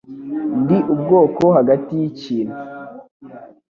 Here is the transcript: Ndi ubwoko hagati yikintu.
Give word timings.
Ndi 0.61 0.77
ubwoko 0.93 1.43
hagati 1.57 1.91
yikintu. 2.01 2.55